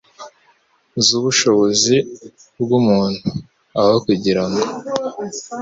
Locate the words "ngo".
4.49-4.63